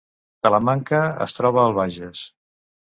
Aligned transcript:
Talamanca 0.47 1.03
es 1.27 1.39
troba 1.41 1.63
al 1.67 1.79
Bages 1.81 2.27